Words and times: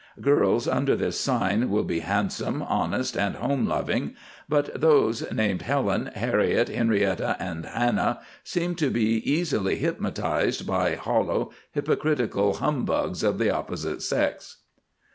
Girls 0.19 0.67
under 0.67 0.95
this 0.95 1.19
sign 1.19 1.69
will 1.69 1.83
be 1.83 1.99
Handsome, 1.99 2.63
Honest, 2.63 3.15
and 3.15 3.35
Home 3.35 3.67
loving, 3.67 4.15
but 4.49 4.81
those 4.81 5.31
named 5.31 5.61
Helen, 5.61 6.07
Harriet, 6.15 6.69
Henrietta, 6.69 7.35
and 7.39 7.67
Hannah 7.67 8.19
seem 8.43 8.73
to 8.77 8.89
be 8.89 9.17
easily 9.31 9.75
Hypnotized 9.75 10.65
by 10.65 10.95
Hollow, 10.95 11.51
Hypocritical 11.73 12.55
Humbugs 12.55 13.21
of 13.21 13.37
the 13.37 13.51
opposite 13.51 14.01
sex. 14.01 14.57